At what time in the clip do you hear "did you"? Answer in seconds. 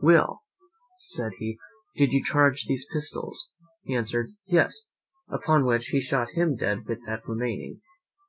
1.96-2.22